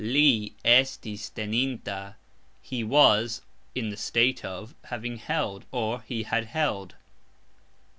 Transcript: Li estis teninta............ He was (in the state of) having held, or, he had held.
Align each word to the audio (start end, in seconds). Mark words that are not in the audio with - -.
Li 0.03 0.55
estis 0.65 1.29
teninta............ 1.29 2.15
He 2.59 2.83
was 2.83 3.43
(in 3.75 3.91
the 3.91 3.97
state 3.97 4.43
of) 4.43 4.73
having 4.85 5.17
held, 5.17 5.63
or, 5.71 6.01
he 6.01 6.23
had 6.23 6.45
held. 6.45 6.95